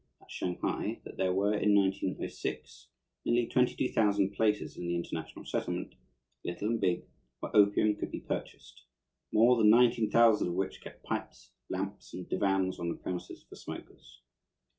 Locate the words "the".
4.87-4.95, 12.89-12.95